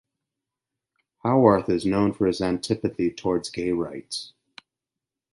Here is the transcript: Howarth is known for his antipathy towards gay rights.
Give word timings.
Howarth 1.19 1.69
is 1.69 1.85
known 1.85 2.11
for 2.11 2.25
his 2.25 2.41
antipathy 2.41 3.11
towards 3.11 3.51
gay 3.51 3.71
rights. 3.71 4.33